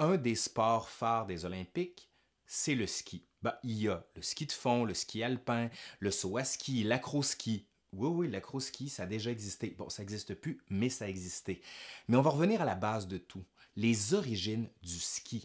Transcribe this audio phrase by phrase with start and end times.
[0.00, 2.10] un des sports phares des Olympiques,
[2.46, 3.26] c'est le ski.
[3.42, 6.82] Ben, il y a le ski de fond, le ski alpin, le saut à ski,
[6.82, 7.66] l'acro-ski.
[7.92, 9.74] Oui, oui, l'acro-ski, ça a déjà existé.
[9.78, 11.60] Bon, ça n'existe plus, mais ça existait.
[12.08, 13.44] Mais on va revenir à la base de tout,
[13.76, 15.44] les origines du ski.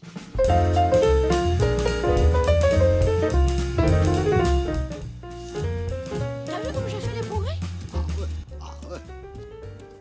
[6.46, 7.58] T'as vu comme j'ai fait les progrès?
[7.92, 8.28] Ah ouais,
[8.60, 9.00] ah ouais,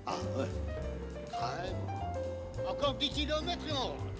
[0.08, 0.48] ah ouais.
[1.30, 1.76] Crème.
[2.70, 4.14] Encore 10 kilomètres et on rentre, hein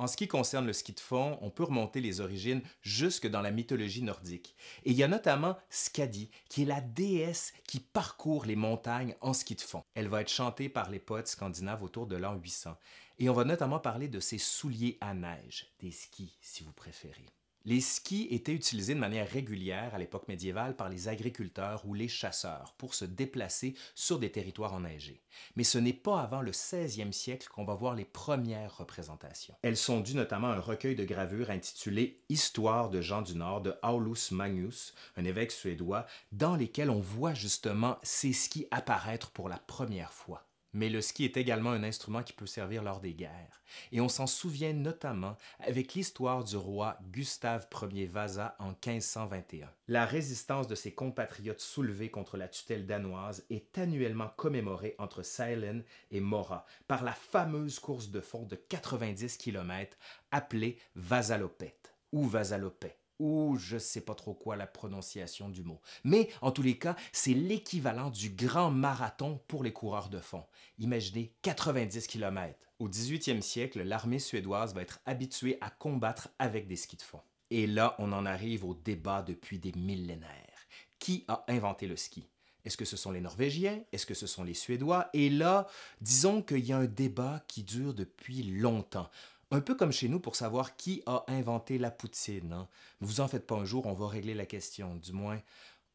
[0.00, 3.42] En ce qui concerne le ski de fond, on peut remonter les origines jusque dans
[3.42, 4.56] la mythologie nordique.
[4.86, 9.34] Et il y a notamment Skadi, qui est la déesse qui parcourt les montagnes en
[9.34, 9.82] ski de fond.
[9.92, 12.78] Elle va être chantée par les poètes scandinaves autour de l'an 800.
[13.18, 17.26] Et on va notamment parler de ses souliers à neige, des skis si vous préférez.
[17.70, 22.08] Les skis étaient utilisés de manière régulière à l'époque médiévale par les agriculteurs ou les
[22.08, 25.22] chasseurs pour se déplacer sur des territoires enneigés.
[25.54, 29.54] Mais ce n'est pas avant le 16e siècle qu'on va voir les premières représentations.
[29.62, 33.60] Elles sont dues notamment à un recueil de gravures intitulé Histoire de Jean du Nord
[33.60, 39.48] de Aulus Magnus, un évêque suédois, dans lesquels on voit justement ces skis apparaître pour
[39.48, 40.49] la première fois.
[40.72, 43.62] Mais le ski est également un instrument qui peut servir lors des guerres.
[43.92, 49.68] Et on s'en souvient notamment avec l'histoire du roi Gustave Ier Vasa en 1521.
[49.88, 55.84] La résistance de ses compatriotes soulevés contre la tutelle danoise est annuellement commémorée entre Seilen
[56.10, 59.96] et Mora par la fameuse course de fond de 90 km
[60.30, 65.80] appelée Vasalopette ou Vasalopet ou je sais pas trop quoi la prononciation du mot.
[66.02, 70.44] Mais en tous les cas, c'est l'équivalent du grand marathon pour les coureurs de fond.
[70.78, 72.58] Imaginez 90 km.
[72.78, 77.20] Au 18e siècle, l'armée suédoise va être habituée à combattre avec des skis de fond.
[77.50, 80.66] Et là, on en arrive au débat depuis des millénaires.
[80.98, 82.26] Qui a inventé le ski?
[82.64, 83.82] Est-ce que ce sont les Norvégiens?
[83.92, 85.10] Est-ce que ce sont les Suédois?
[85.12, 85.66] Et là,
[86.00, 89.10] disons qu'il y a un débat qui dure depuis longtemps.
[89.52, 92.52] Un peu comme chez nous pour savoir qui a inventé la poutine.
[92.52, 92.68] Hein?
[93.00, 94.94] Vous en faites pas un jour, on va régler la question.
[94.94, 95.40] Du moins,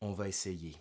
[0.01, 0.75] on va essayer.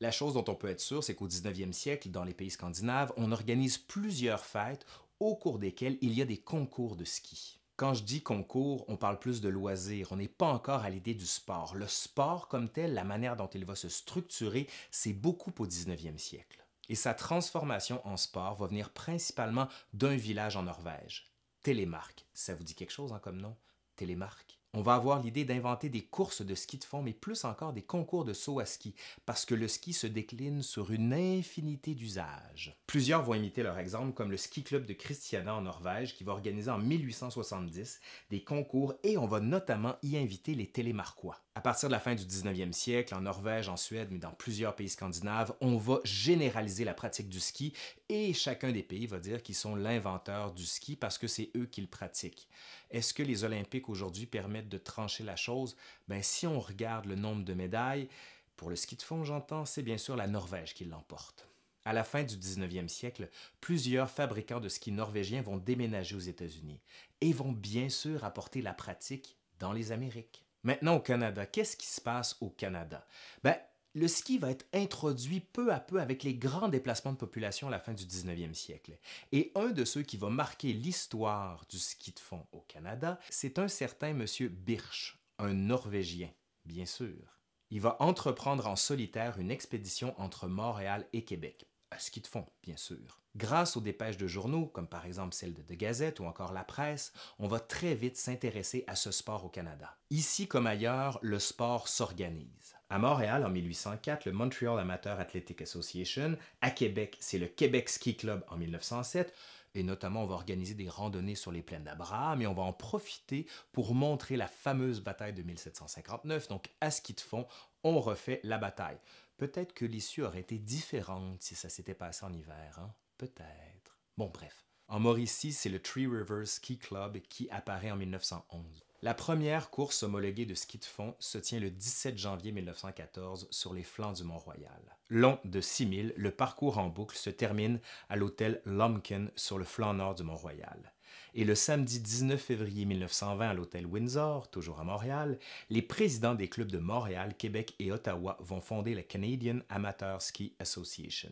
[0.00, 3.12] La chose dont on peut être sûr, c'est qu'au 19e siècle, dans les pays scandinaves,
[3.18, 4.86] on organise plusieurs fêtes
[5.20, 7.60] au cours desquelles il y a des concours de ski.
[7.76, 11.14] Quand je dis concours, on parle plus de loisirs, on n'est pas encore à l'idée
[11.14, 11.74] du sport.
[11.74, 16.16] Le sport comme tel, la manière dont il va se structurer, c'est beaucoup au 19e
[16.16, 16.64] siècle.
[16.88, 21.30] Et sa transformation en sport va venir principalement d'un village en Norvège,
[21.66, 22.28] Télémark.
[22.32, 23.56] Ça vous dit quelque chose hein, comme nom?
[23.96, 24.60] Télémark.
[24.72, 27.82] On va avoir l'idée d'inventer des courses de ski de fond, mais plus encore des
[27.82, 28.94] concours de saut à ski,
[29.24, 32.76] parce que le ski se décline sur une infinité d'usages.
[32.86, 36.34] Plusieurs vont imiter leur exemple, comme le ski club de Christiana en Norvège, qui va
[36.34, 37.98] organiser en 1870
[38.30, 41.45] des concours et on va notamment y inviter les télémarquois.
[41.56, 44.76] À partir de la fin du 19e siècle, en Norvège, en Suède, mais dans plusieurs
[44.76, 47.72] pays scandinaves, on va généraliser la pratique du ski
[48.10, 51.64] et chacun des pays va dire qu'ils sont l'inventeur du ski parce que c'est eux
[51.64, 52.46] qui le pratiquent.
[52.90, 55.78] Est-ce que les Olympiques aujourd'hui permettent de trancher la chose?
[56.08, 58.10] Ben, si on regarde le nombre de médailles,
[58.56, 61.48] pour le ski de fond, j'entends, c'est bien sûr la Norvège qui l'emporte.
[61.86, 63.30] À la fin du 19e siècle,
[63.62, 66.82] plusieurs fabricants de ski norvégiens vont déménager aux États-Unis
[67.22, 70.45] et vont bien sûr apporter la pratique dans les Amériques.
[70.66, 73.06] Maintenant au Canada, qu'est-ce qui se passe au Canada?
[73.44, 73.56] Ben,
[73.94, 77.70] le ski va être introduit peu à peu avec les grands déplacements de population à
[77.70, 78.98] la fin du 19e siècle.
[79.30, 83.60] Et un de ceux qui va marquer l'histoire du ski de fond au Canada, c'est
[83.60, 86.30] un certain monsieur Birch, un Norvégien,
[86.64, 87.38] bien sûr.
[87.70, 92.46] Il va entreprendre en solitaire une expédition entre Montréal et Québec à ski de fond,
[92.62, 93.20] bien sûr.
[93.36, 96.64] Grâce aux dépêches de journaux, comme par exemple celle de The Gazette ou encore la
[96.64, 99.96] presse, on va très vite s'intéresser à ce sport au Canada.
[100.10, 102.76] Ici comme ailleurs, le sport s'organise.
[102.88, 106.38] À Montréal, en 1804, le Montreal Amateur Athletic Association.
[106.60, 109.34] À Québec, c'est le Québec Ski Club en 1907.
[109.76, 112.72] Et notamment, on va organiser des randonnées sur les plaines d'Abraham et on va en
[112.72, 116.48] profiter pour montrer la fameuse bataille de 1759.
[116.48, 117.46] Donc, à ski de fond,
[117.84, 118.98] on refait la bataille.
[119.36, 122.94] Peut-être que l'issue aurait été différente si ça s'était passé en hiver, hein?
[123.18, 123.98] Peut-être.
[124.16, 124.64] Bon, bref.
[124.88, 128.85] En Mauricie, c'est le Three Rivers Ski Club qui apparaît en 1911.
[129.06, 133.72] La première course homologuée de ski de fond se tient le 17 janvier 1914 sur
[133.72, 134.82] les flancs du Mont-Royal.
[135.10, 139.94] Long de 6000, le parcours en boucle se termine à l'hôtel Lumpkin sur le flanc
[139.94, 140.92] nord du Mont-Royal.
[141.34, 145.38] Et le samedi 19 février 1920 à l'hôtel Windsor, toujours à Montréal,
[145.70, 150.56] les présidents des clubs de Montréal, Québec et Ottawa vont fonder la Canadian Amateur Ski
[150.58, 151.30] Association.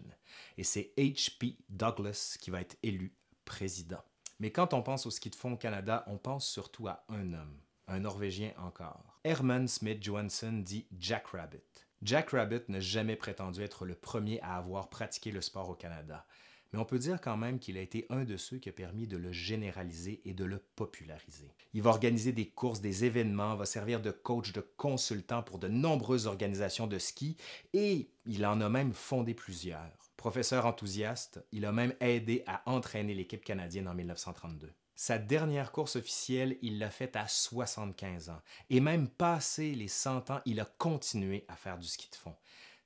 [0.59, 1.57] Et c'est H.P.
[1.71, 4.05] Douglas qui va être élu président.
[4.41, 7.33] Mais quand on pense au ski de fond au Canada, on pense surtout à un
[7.33, 9.19] homme, un Norvégien encore.
[9.25, 11.59] Herman Smith Johansson dit Jack Rabbit.
[12.03, 16.27] Jack Rabbit n'a jamais prétendu être le premier à avoir pratiqué le sport au Canada.
[16.73, 19.07] mais on peut dire quand même qu'il a été un de ceux qui a permis
[19.07, 21.55] de le généraliser et de le populariser.
[21.73, 25.69] Il va organiser des courses, des événements, va servir de coach, de consultant pour de
[25.69, 27.37] nombreuses organisations de ski
[27.73, 29.97] et il en a même fondé plusieurs.
[30.25, 34.73] Professeur enthousiaste, il a même aidé à entraîner l'équipe canadienne en 1932.
[34.95, 38.41] Sa dernière course officielle, il l'a faite à 75 ans.
[38.71, 42.35] Et même passé les 100 ans, il a continué à faire du ski de fond.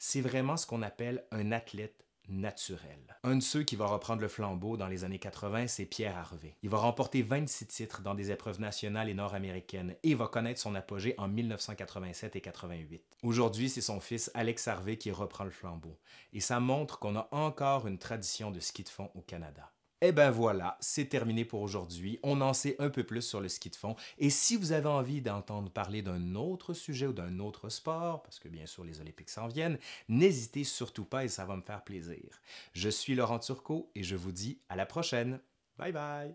[0.01, 3.17] C'est vraiment ce qu'on appelle un athlète naturel.
[3.23, 6.57] Un de ceux qui va reprendre le flambeau dans les années 80, c'est Pierre Harvey.
[6.63, 10.75] Il va remporter 26 titres dans des épreuves nationales et nord-américaines et va connaître son
[10.75, 13.03] apogée en 1987 et 88.
[13.23, 15.99] Aujourd'hui, c'est son fils Alex Harvey qui reprend le flambeau.
[16.33, 19.73] Et ça montre qu'on a encore une tradition de ski de fond au Canada.
[20.01, 22.21] Eh ben voilà, c'est terminé pour aujourd'hui.
[22.23, 23.97] On en sait un peu plus sur le ski de fond.
[24.19, 28.39] Et si vous avez envie d'entendre parler d'un autre sujet ou d'un autre sport, parce
[28.39, 29.77] que bien sûr les Olympiques s'en viennent,
[30.09, 32.41] n'hésitez surtout pas et ça va me faire plaisir.
[32.75, 35.41] Je suis Laurent Turcot et je vous dis à la prochaine.
[35.77, 36.33] Bye bye.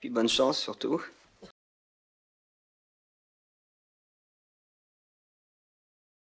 [0.00, 1.00] Puis bonne chance surtout.